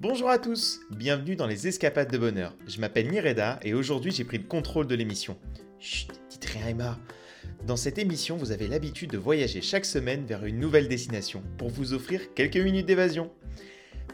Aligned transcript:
Bonjour 0.00 0.30
à 0.30 0.38
tous, 0.38 0.80
bienvenue 0.88 1.36
dans 1.36 1.46
les 1.46 1.68
Escapades 1.68 2.10
de 2.10 2.16
Bonheur. 2.16 2.56
Je 2.66 2.80
m'appelle 2.80 3.10
Nireda 3.10 3.60
et 3.62 3.74
aujourd'hui 3.74 4.10
j'ai 4.10 4.24
pris 4.24 4.38
le 4.38 4.44
contrôle 4.44 4.86
de 4.86 4.94
l'émission. 4.94 5.36
Chut, 5.78 6.08
dites 6.30 6.46
rien 6.46 6.68
Emma. 6.68 6.98
Dans 7.66 7.76
cette 7.76 7.98
émission, 7.98 8.38
vous 8.38 8.50
avez 8.50 8.66
l'habitude 8.66 9.10
de 9.10 9.18
voyager 9.18 9.60
chaque 9.60 9.84
semaine 9.84 10.24
vers 10.24 10.46
une 10.46 10.58
nouvelle 10.58 10.88
destination 10.88 11.42
pour 11.58 11.68
vous 11.68 11.92
offrir 11.92 12.32
quelques 12.32 12.56
minutes 12.56 12.86
d'évasion. 12.86 13.30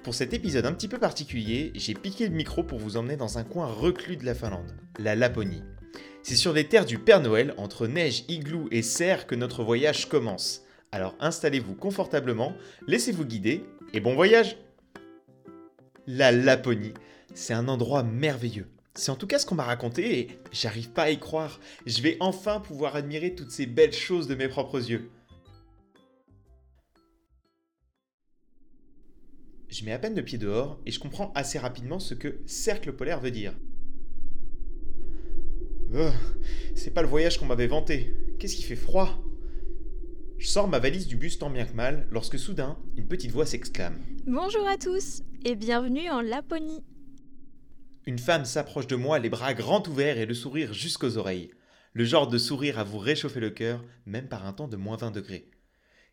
Pour 0.02 0.16
cet 0.16 0.34
épisode 0.34 0.66
un 0.66 0.72
petit 0.72 0.88
peu 0.88 0.98
particulier, 0.98 1.70
j'ai 1.76 1.94
piqué 1.94 2.26
le 2.26 2.34
micro 2.34 2.64
pour 2.64 2.80
vous 2.80 2.96
emmener 2.96 3.16
dans 3.16 3.38
un 3.38 3.44
coin 3.44 3.68
reclus 3.68 4.16
de 4.16 4.24
la 4.24 4.34
Finlande, 4.34 4.74
la 4.98 5.14
Laponie. 5.14 5.62
C'est 6.24 6.34
sur 6.34 6.52
les 6.52 6.66
terres 6.66 6.86
du 6.86 6.98
Père 6.98 7.20
Noël, 7.20 7.54
entre 7.58 7.86
neige, 7.86 8.24
igloo 8.26 8.66
et 8.72 8.82
serre, 8.82 9.28
que 9.28 9.36
notre 9.36 9.62
voyage 9.62 10.08
commence. 10.08 10.62
Alors 10.90 11.14
installez-vous 11.20 11.76
confortablement, 11.76 12.56
laissez-vous 12.88 13.24
guider 13.24 13.62
et 13.92 14.00
bon 14.00 14.16
voyage 14.16 14.56
La 16.08 16.30
Laponie, 16.30 16.94
c'est 17.34 17.52
un 17.52 17.66
endroit 17.66 18.04
merveilleux. 18.04 18.68
C'est 18.94 19.10
en 19.10 19.16
tout 19.16 19.26
cas 19.26 19.40
ce 19.40 19.46
qu'on 19.46 19.56
m'a 19.56 19.64
raconté 19.64 20.20
et 20.20 20.38
j'arrive 20.52 20.90
pas 20.90 21.04
à 21.04 21.10
y 21.10 21.18
croire. 21.18 21.58
Je 21.84 22.00
vais 22.00 22.16
enfin 22.20 22.60
pouvoir 22.60 22.94
admirer 22.94 23.34
toutes 23.34 23.50
ces 23.50 23.66
belles 23.66 23.92
choses 23.92 24.28
de 24.28 24.36
mes 24.36 24.46
propres 24.46 24.88
yeux. 24.88 25.10
Je 29.68 29.84
mets 29.84 29.92
à 29.92 29.98
peine 29.98 30.14
le 30.14 30.24
pied 30.24 30.38
dehors 30.38 30.80
et 30.86 30.92
je 30.92 31.00
comprends 31.00 31.32
assez 31.34 31.58
rapidement 31.58 31.98
ce 31.98 32.14
que 32.14 32.38
cercle 32.46 32.92
polaire 32.92 33.20
veut 33.20 33.32
dire. 33.32 33.52
Oh, 35.92 36.10
c'est 36.76 36.94
pas 36.94 37.02
le 37.02 37.08
voyage 37.08 37.38
qu'on 37.38 37.46
m'avait 37.46 37.66
vanté. 37.66 38.14
Qu'est-ce 38.38 38.54
qui 38.54 38.62
fait 38.62 38.76
froid? 38.76 39.25
Je 40.46 40.52
sors 40.52 40.68
ma 40.68 40.78
valise 40.78 41.08
du 41.08 41.16
bus 41.16 41.40
tant 41.40 41.50
bien 41.50 41.66
que 41.66 41.74
mal 41.74 42.06
lorsque 42.12 42.38
soudain, 42.38 42.78
une 42.96 43.08
petite 43.08 43.32
voix 43.32 43.46
s'exclame. 43.46 43.98
Bonjour 44.28 44.64
à 44.68 44.76
tous 44.76 45.24
et 45.44 45.56
bienvenue 45.56 46.08
en 46.08 46.20
Laponie. 46.20 46.84
Une 48.06 48.20
femme 48.20 48.44
s'approche 48.44 48.86
de 48.86 48.94
moi, 48.94 49.18
les 49.18 49.28
bras 49.28 49.54
grands 49.54 49.82
ouverts 49.88 50.18
et 50.18 50.24
le 50.24 50.34
sourire 50.34 50.72
jusqu'aux 50.72 51.16
oreilles. 51.18 51.50
Le 51.94 52.04
genre 52.04 52.28
de 52.28 52.38
sourire 52.38 52.78
à 52.78 52.84
vous 52.84 52.98
réchauffer 52.98 53.40
le 53.40 53.50
cœur, 53.50 53.82
même 54.06 54.28
par 54.28 54.46
un 54.46 54.52
temps 54.52 54.68
de 54.68 54.76
moins 54.76 54.96
20 54.96 55.10
degrés. 55.10 55.50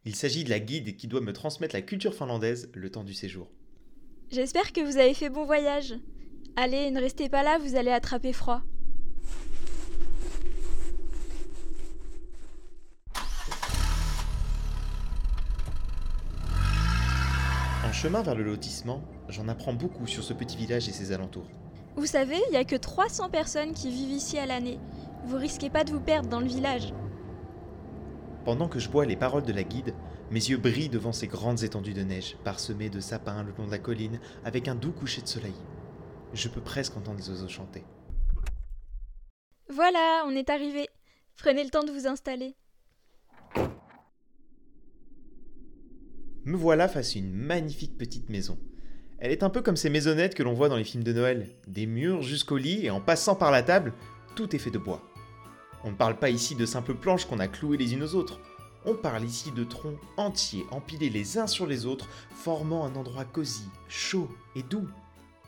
Il 0.03 0.15
s'agit 0.15 0.43
de 0.43 0.49
la 0.49 0.59
guide 0.59 0.97
qui 0.97 1.05
doit 1.05 1.21
me 1.21 1.31
transmettre 1.31 1.75
la 1.75 1.83
culture 1.83 2.15
finlandaise 2.15 2.71
le 2.73 2.89
temps 2.89 3.03
du 3.03 3.13
séjour. 3.13 3.51
J'espère 4.31 4.73
que 4.73 4.81
vous 4.81 4.97
avez 4.97 5.13
fait 5.13 5.29
bon 5.29 5.45
voyage. 5.45 5.93
Allez, 6.55 6.89
ne 6.89 6.99
restez 6.99 7.29
pas 7.29 7.43
là, 7.43 7.59
vous 7.59 7.75
allez 7.75 7.91
attraper 7.91 8.33
froid. 8.33 8.63
Chemin 17.93 18.21
vers 18.21 18.35
le 18.35 18.43
lotissement, 18.43 19.01
j'en 19.29 19.47
apprends 19.47 19.73
beaucoup 19.73 20.07
sur 20.07 20.23
ce 20.23 20.33
petit 20.33 20.57
village 20.57 20.89
et 20.89 20.91
ses 20.91 21.11
alentours. 21.11 21.47
Vous 21.95 22.07
savez, 22.07 22.39
il 22.47 22.51
n'y 22.51 22.57
a 22.57 22.65
que 22.65 22.75
300 22.75 23.29
personnes 23.29 23.73
qui 23.73 23.89
vivent 23.89 24.11
ici 24.11 24.37
à 24.37 24.45
l'année. 24.45 24.79
Vous 25.25 25.37
risquez 25.37 25.69
pas 25.69 25.83
de 25.83 25.91
vous 25.91 26.01
perdre 26.01 26.27
dans 26.27 26.39
le 26.39 26.47
village. 26.47 26.93
Pendant 28.45 28.67
que 28.67 28.79
je 28.79 28.89
bois 28.89 29.05
les 29.05 29.15
paroles 29.15 29.43
de 29.43 29.53
la 29.53 29.63
guide, 29.63 29.93
mes 30.31 30.49
yeux 30.49 30.57
brillent 30.57 30.89
devant 30.89 31.13
ces 31.13 31.27
grandes 31.27 31.63
étendues 31.63 31.93
de 31.93 32.03
neige, 32.03 32.35
parsemées 32.43 32.89
de 32.89 32.99
sapins 32.99 33.43
le 33.43 33.53
long 33.57 33.67
de 33.67 33.71
la 33.71 33.79
colline, 33.79 34.19
avec 34.43 34.67
un 34.67 34.75
doux 34.75 34.91
coucher 34.91 35.21
de 35.21 35.27
soleil. 35.27 35.55
Je 36.33 36.49
peux 36.49 36.61
presque 36.61 36.97
entendre 36.97 37.19
les 37.19 37.29
oiseaux 37.29 37.47
chanter. 37.47 37.85
Voilà, 39.69 40.23
on 40.25 40.31
est 40.31 40.49
arrivé. 40.49 40.89
Prenez 41.37 41.63
le 41.63 41.69
temps 41.69 41.83
de 41.83 41.91
vous 41.91 42.07
installer. 42.07 42.55
Me 46.45 46.57
voilà 46.57 46.89
face 46.89 47.15
à 47.15 47.19
une 47.19 47.31
magnifique 47.31 47.97
petite 47.97 48.29
maison. 48.29 48.59
Elle 49.19 49.31
est 49.31 49.43
un 49.43 49.49
peu 49.49 49.61
comme 49.61 49.77
ces 49.77 49.89
maisonnettes 49.89 50.35
que 50.35 50.43
l'on 50.43 50.53
voit 50.53 50.67
dans 50.67 50.75
les 50.75 50.83
films 50.83 51.03
de 51.03 51.13
Noël. 51.13 51.47
Des 51.67 51.85
murs 51.85 52.21
jusqu'au 52.21 52.57
lit 52.57 52.85
et 52.85 52.89
en 52.89 52.99
passant 52.99 53.35
par 53.35 53.49
la 53.49 53.63
table, 53.63 53.93
tout 54.35 54.53
est 54.53 54.59
fait 54.59 54.71
de 54.71 54.77
bois. 54.77 55.01
On 55.85 55.91
ne 55.91 55.95
parle 55.95 56.19
pas 56.19 56.29
ici 56.29 56.55
de 56.55 56.65
simples 56.65 56.95
planches 56.95 57.25
qu'on 57.25 57.39
a 57.39 57.47
clouées 57.47 57.77
les 57.77 57.93
unes 57.93 58.03
aux 58.03 58.15
autres. 58.15 58.41
On 58.85 58.95
parle 58.95 59.23
ici 59.23 59.51
de 59.51 59.63
troncs 59.63 59.99
entiers 60.17 60.65
empilés 60.71 61.09
les 61.09 61.37
uns 61.37 61.47
sur 61.47 61.65
les 61.65 61.85
autres, 61.85 62.09
formant 62.35 62.85
un 62.85 62.95
endroit 62.95 63.23
cosy, 63.23 63.63
chaud 63.87 64.29
et 64.57 64.63
doux. 64.63 64.89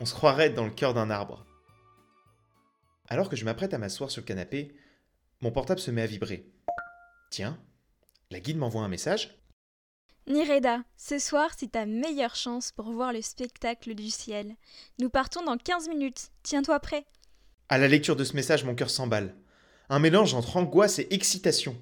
On 0.00 0.06
se 0.06 0.14
croirait 0.14 0.48
dans 0.48 0.64
le 0.64 0.70
cœur 0.70 0.94
d'un 0.94 1.10
arbre. 1.10 1.44
Alors 3.08 3.28
que 3.28 3.36
je 3.36 3.44
m'apprête 3.44 3.74
à 3.74 3.78
m'asseoir 3.78 4.10
sur 4.10 4.22
le 4.22 4.26
canapé, 4.26 4.74
mon 5.42 5.50
portable 5.50 5.80
se 5.80 5.90
met 5.90 6.02
à 6.02 6.06
vibrer. 6.06 6.50
Tiens, 7.30 7.58
la 8.30 8.40
guide 8.40 8.56
m'envoie 8.56 8.82
un 8.82 8.88
message. 8.88 9.38
Nireda, 10.28 10.82
ce 10.96 11.20
soir 11.20 11.50
c'est 11.56 11.72
ta 11.72 11.86
meilleure 11.86 12.34
chance 12.34 12.72
pour 12.72 12.90
voir 12.90 13.12
le 13.12 13.22
spectacle 13.22 13.94
du 13.94 14.10
ciel. 14.10 14.56
Nous 14.98 15.08
partons 15.08 15.44
dans 15.44 15.56
15 15.56 15.88
minutes. 15.88 16.30
Tiens-toi 16.42 16.80
prêt. 16.80 17.06
À 17.68 17.78
la 17.78 17.86
lecture 17.86 18.16
de 18.16 18.24
ce 18.24 18.34
message, 18.34 18.64
mon 18.64 18.74
cœur 18.74 18.90
s'emballe. 18.90 19.36
Un 19.88 20.00
mélange 20.00 20.34
entre 20.34 20.56
angoisse 20.56 20.98
et 20.98 21.06
excitation. 21.14 21.76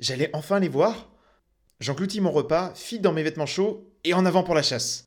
J'allais 0.00 0.30
enfin 0.32 0.60
les 0.60 0.68
voir 0.68 1.10
J'engloutis 1.80 2.22
mon 2.22 2.30
repas, 2.30 2.72
file 2.74 3.02
dans 3.02 3.12
mes 3.12 3.22
vêtements 3.22 3.44
chauds 3.44 3.92
et 4.04 4.14
en 4.14 4.24
avant 4.24 4.44
pour 4.44 4.54
la 4.54 4.62
chasse. 4.62 5.06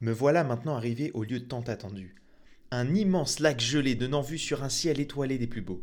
Me 0.00 0.12
voilà 0.12 0.44
maintenant 0.44 0.76
arrivé 0.76 1.10
au 1.12 1.24
lieu 1.24 1.46
tant 1.46 1.62
attendu. 1.62 2.14
Un 2.76 2.92
immense 2.92 3.38
lac 3.38 3.60
gelé 3.60 3.94
donnant 3.94 4.20
vue 4.20 4.36
sur 4.36 4.64
un 4.64 4.68
ciel 4.68 4.98
étoilé 4.98 5.38
des 5.38 5.46
plus 5.46 5.60
beaux. 5.60 5.80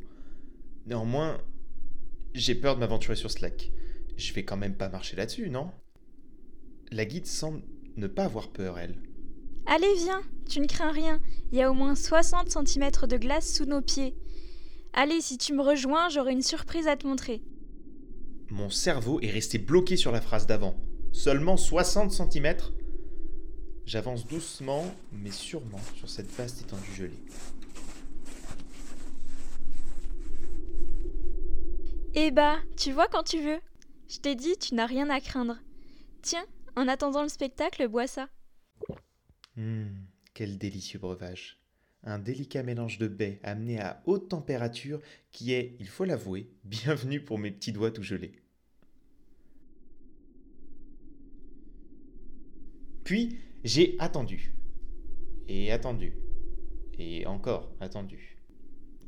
Néanmoins, 0.87 1.37
j'ai 2.33 2.53
peur 2.53 2.75
de 2.75 2.81
m'aventurer 2.81 3.15
sur 3.15 3.31
ce 3.31 3.41
lac. 3.41 3.71
Je 4.17 4.33
vais 4.33 4.43
quand 4.43 4.57
même 4.57 4.75
pas 4.75 4.89
marcher 4.89 5.15
là-dessus, 5.15 5.49
non? 5.49 5.71
La 6.91 7.05
guide 7.05 7.27
semble 7.27 7.61
ne 7.95 8.07
pas 8.07 8.25
avoir 8.25 8.49
peur, 8.49 8.77
elle. 8.77 8.97
Allez, 9.67 9.93
viens, 9.99 10.21
tu 10.49 10.59
ne 10.59 10.67
crains 10.67 10.91
rien. 10.91 11.21
Il 11.53 11.59
y 11.59 11.61
a 11.61 11.71
au 11.71 11.73
moins 11.73 11.95
60 11.95 12.49
cm 12.49 12.91
de 13.07 13.15
glace 13.15 13.53
sous 13.53 13.63
nos 13.63 13.81
pieds. 13.81 14.13
Allez, 14.91 15.21
si 15.21 15.37
tu 15.37 15.53
me 15.53 15.61
rejoins, 15.61 16.09
j'aurai 16.09 16.33
une 16.33 16.41
surprise 16.41 16.89
à 16.89 16.97
te 16.97 17.07
montrer. 17.07 17.41
Mon 18.49 18.69
cerveau 18.69 19.21
est 19.21 19.31
resté 19.31 19.59
bloqué 19.59 19.95
sur 19.95 20.11
la 20.11 20.19
phrase 20.19 20.45
d'avant. 20.45 20.75
Seulement 21.13 21.55
60 21.55 22.11
cm 22.11 22.57
J'avance 23.85 24.25
doucement, 24.25 24.85
mais 25.11 25.31
sûrement, 25.31 25.81
sur 25.95 26.09
cette 26.09 26.31
vaste 26.31 26.61
étendue 26.61 26.93
gelée. 26.93 27.23
Eh 32.13 32.31
bah, 32.31 32.59
tu 32.77 32.91
vois 32.91 33.07
quand 33.07 33.23
tu 33.23 33.41
veux. 33.41 33.59
Je 34.09 34.19
t'ai 34.19 34.35
dit, 34.35 34.57
tu 34.57 34.75
n'as 34.75 34.85
rien 34.85 35.09
à 35.09 35.21
craindre. 35.21 35.57
Tiens, 36.21 36.45
en 36.75 36.87
attendant 36.87 37.23
le 37.23 37.29
spectacle, 37.29 37.87
bois 37.87 38.07
ça. 38.07 38.27
Hum, 39.57 39.89
quel 40.33 40.57
délicieux 40.57 40.99
breuvage. 40.99 41.57
Un 42.03 42.19
délicat 42.19 42.63
mélange 42.63 42.97
de 42.97 43.07
baies 43.07 43.39
amené 43.43 43.79
à 43.79 44.01
haute 44.05 44.29
température 44.29 44.99
qui 45.31 45.53
est, 45.53 45.75
il 45.79 45.87
faut 45.87 46.03
l'avouer, 46.03 46.49
bienvenu 46.63 47.23
pour 47.23 47.37
mes 47.37 47.51
petits 47.51 47.71
doigts 47.71 47.91
tout 47.91 48.03
gelés. 48.03 48.33
Puis, 53.03 53.37
j'ai 53.63 53.95
attendu. 53.99 54.53
Et 55.47 55.71
attendu. 55.71 56.13
Et 56.97 57.25
encore 57.25 57.73
attendu. 57.79 58.37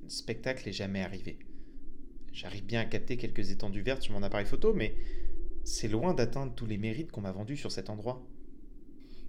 Le 0.04 0.10
spectacle 0.10 0.66
n'est 0.66 0.74
jamais 0.74 1.02
arrivé. 1.02 1.40
J'arrive 2.32 2.66
bien 2.66 2.82
à 2.82 2.86
capter 2.86 3.18
quelques 3.18 3.52
étendues 3.52 3.82
vertes 3.82 4.02
sur 4.02 4.14
mon 4.14 4.24
appareil 4.24 4.46
photo, 4.46 4.74
mais 4.74 4.96
c'est 5.64 5.88
loin 5.88 6.14
d'atteindre 6.14 6.54
tous 6.56 6.66
les 6.66 6.78
mérites 6.78 7.12
qu'on 7.12 7.22
m'a 7.22 7.32
vendus 7.32 7.58
sur 7.58 7.72
cet 7.72 7.90
endroit. 7.90 8.26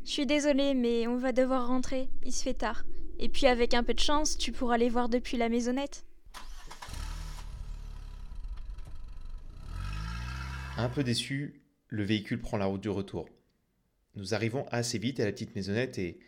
Je 0.04 0.10
suis 0.10 0.26
désolée, 0.26 0.74
mais 0.74 1.06
on 1.06 1.16
va 1.16 1.32
devoir 1.32 1.68
rentrer. 1.68 2.08
Il 2.24 2.32
se 2.32 2.42
fait 2.42 2.54
tard. 2.54 2.84
Et 3.18 3.28
puis 3.28 3.46
avec 3.46 3.74
un 3.74 3.82
peu 3.82 3.94
de 3.94 4.00
chance, 4.00 4.36
tu 4.36 4.52
pourras 4.52 4.76
les 4.76 4.88
voir 4.88 5.08
depuis 5.08 5.36
la 5.36 5.48
maisonnette. 5.48 6.04
Un 10.76 10.88
peu 10.88 11.04
déçu, 11.04 11.62
le 11.88 12.02
véhicule 12.02 12.40
prend 12.40 12.56
la 12.56 12.66
route 12.66 12.80
du 12.80 12.90
retour. 12.90 13.28
Nous 14.16 14.34
arrivons 14.34 14.66
assez 14.70 14.98
vite 14.98 15.20
à 15.20 15.24
la 15.24 15.32
petite 15.32 15.54
maisonnette 15.54 15.98
et... 15.98 16.18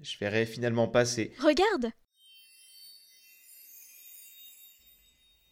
Je 0.00 0.18
verrai 0.18 0.46
finalement 0.46 0.88
passer. 0.88 1.32
Regarde 1.38 1.92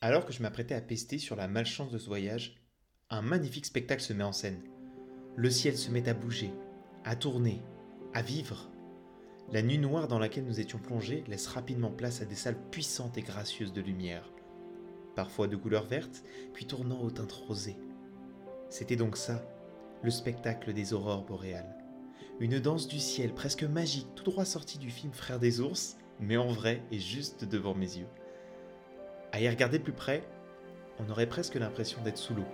Alors 0.00 0.26
que 0.26 0.32
je 0.32 0.42
m'apprêtais 0.42 0.74
à 0.74 0.80
pester 0.80 1.18
sur 1.18 1.36
la 1.36 1.46
malchance 1.46 1.92
de 1.92 1.98
ce 1.98 2.06
voyage, 2.06 2.56
un 3.10 3.22
magnifique 3.22 3.66
spectacle 3.66 4.02
se 4.02 4.12
met 4.12 4.24
en 4.24 4.32
scène. 4.32 4.60
Le 5.36 5.50
ciel 5.50 5.76
se 5.78 5.90
met 5.90 6.08
à 6.08 6.14
bouger, 6.14 6.50
à 7.04 7.14
tourner, 7.14 7.62
à 8.12 8.22
vivre. 8.22 8.70
La 9.52 9.62
nuit 9.62 9.78
noire 9.78 10.08
dans 10.08 10.18
laquelle 10.18 10.46
nous 10.46 10.58
étions 10.58 10.78
plongés 10.78 11.22
laisse 11.28 11.46
rapidement 11.46 11.90
place 11.90 12.22
à 12.22 12.24
des 12.24 12.34
salles 12.34 12.60
puissantes 12.70 13.18
et 13.18 13.22
gracieuses 13.22 13.72
de 13.72 13.80
lumière, 13.80 14.32
parfois 15.14 15.46
de 15.46 15.56
couleur 15.56 15.86
verte, 15.86 16.24
puis 16.54 16.66
tournant 16.66 17.02
aux 17.02 17.10
teintes 17.10 17.32
rosées. 17.32 17.76
C'était 18.68 18.96
donc 18.96 19.16
ça, 19.16 19.44
le 20.02 20.10
spectacle 20.10 20.72
des 20.72 20.92
aurores 20.92 21.24
boréales. 21.24 21.76
Une 22.40 22.58
danse 22.58 22.88
du 22.88 22.98
ciel 22.98 23.34
presque 23.34 23.64
magique, 23.64 24.14
tout 24.14 24.24
droit 24.24 24.44
sortie 24.44 24.78
du 24.78 24.90
film 24.90 25.12
Frères 25.12 25.38
des 25.38 25.60
ours, 25.60 25.98
mais 26.20 26.36
en 26.36 26.48
vrai 26.48 26.82
et 26.90 26.98
juste 26.98 27.44
devant 27.44 27.74
mes 27.74 27.98
yeux. 27.98 28.08
À 29.32 29.40
y 29.40 29.48
regarder 29.48 29.78
de 29.78 29.84
plus 29.84 29.92
près, 29.92 30.26
on 30.98 31.08
aurait 31.10 31.28
presque 31.28 31.54
l'impression 31.54 32.00
d'être 32.02 32.18
sous 32.18 32.34
l'eau, 32.34 32.46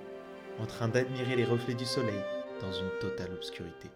en 0.59 0.67
train 0.67 0.89
d'admirer 0.89 1.37
les 1.37 1.45
reflets 1.45 1.75
du 1.75 1.85
soleil 1.85 2.21
dans 2.61 2.73
une 2.73 2.91
totale 3.01 3.33
obscurité. 3.33 3.89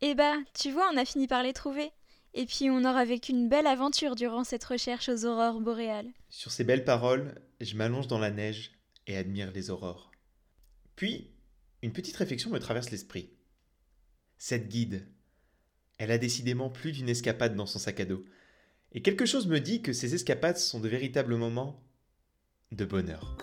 Eh 0.00 0.14
bah, 0.14 0.34
tu 0.58 0.70
vois, 0.70 0.90
on 0.92 0.96
a 0.96 1.04
fini 1.04 1.26
par 1.26 1.42
les 1.42 1.52
trouver. 1.52 1.92
Et 2.34 2.46
puis 2.46 2.68
on 2.68 2.84
aura 2.84 3.04
vécu 3.04 3.30
une 3.30 3.48
belle 3.48 3.68
aventure 3.68 4.16
durant 4.16 4.42
cette 4.42 4.64
recherche 4.64 5.08
aux 5.08 5.24
aurores 5.24 5.60
boréales. 5.60 6.10
Sur 6.28 6.50
ces 6.50 6.64
belles 6.64 6.84
paroles, 6.84 7.40
je 7.60 7.76
m'allonge 7.76 8.08
dans 8.08 8.18
la 8.18 8.32
neige 8.32 8.72
et 9.06 9.16
admire 9.16 9.52
les 9.52 9.70
aurores. 9.70 10.10
Puis, 10.96 11.30
une 11.82 11.92
petite 11.92 12.16
réflexion 12.16 12.50
me 12.50 12.58
traverse 12.58 12.90
l'esprit. 12.90 13.30
Cette 14.38 14.68
guide, 14.68 15.06
elle 15.98 16.10
a 16.10 16.18
décidément 16.18 16.70
plus 16.70 16.92
d'une 16.92 17.08
escapade 17.08 17.54
dans 17.56 17.66
son 17.66 17.78
sac 17.78 18.00
à 18.00 18.04
dos. 18.04 18.24
Et 18.92 19.02
quelque 19.02 19.26
chose 19.26 19.46
me 19.46 19.60
dit 19.60 19.82
que 19.82 19.92
ces 19.92 20.14
escapades 20.14 20.56
sont 20.56 20.80
de 20.80 20.88
véritables 20.88 21.36
moments 21.36 21.82
de 22.72 22.84
bonheur. 22.84 23.36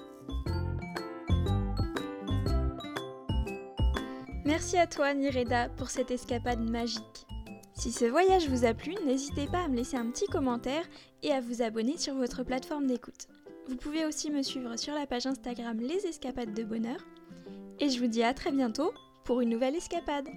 Merci 4.46 4.78
à 4.78 4.88
toi, 4.88 5.14
Nireda, 5.14 5.70
pour 5.70 5.90
cette 5.90 6.12
escapade 6.12 6.60
magique. 6.60 7.26
Si 7.74 7.92
ce 7.92 8.06
voyage 8.06 8.50
vous 8.50 8.66
a 8.66 8.74
plu, 8.74 8.94
n'hésitez 9.06 9.48
pas 9.48 9.64
à 9.64 9.68
me 9.68 9.76
laisser 9.76 9.98
un 9.98 10.12
petit 10.12 10.28
commentaire 10.28 10.86
et 11.24 11.32
à 11.32 11.42
vous 11.42 11.62
abonner 11.62 11.98
sur 11.98 12.16
votre 12.16 12.44
plateforme 12.44 12.88
d'écoute. 12.88 13.28
Vous 13.68 13.76
pouvez 13.76 14.06
aussi 14.06 14.32
me 14.32 14.42
suivre 14.42 14.76
sur 14.76 14.94
la 14.94 15.06
page 15.06 15.28
Instagram 15.28 15.78
Les 15.80 16.06
Escapades 16.08 16.54
de 16.54 16.64
Bonheur. 16.64 17.06
Et 17.80 17.90
je 17.90 18.00
vous 18.00 18.08
dis 18.08 18.24
à 18.24 18.34
très 18.34 18.52
bientôt 18.52 18.92
pour 19.24 19.42
une 19.42 19.50
nouvelle 19.50 19.76
escapade. 19.76 20.28